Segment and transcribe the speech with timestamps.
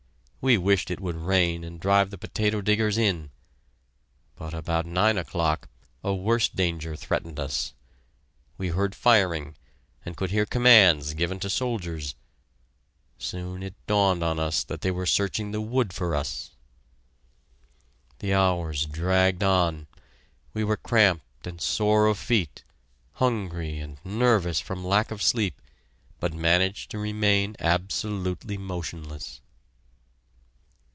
[0.43, 3.29] We wished it would rain and drive the potato diggers in.
[4.35, 5.69] But about nine o'clock
[6.03, 7.75] a worse danger threatened us.
[8.57, 9.55] We heard firing,
[10.03, 12.15] and could hear commands given to soldiers.
[13.19, 16.49] Soon it dawned on us that they were searching the wood for us.
[18.17, 19.85] The hours dragged on.
[20.55, 22.63] We were cramped and sore of feet,
[23.13, 25.61] hungry, and nervous from lack of sleep,
[26.19, 29.39] but managed to remain absolutely motionless.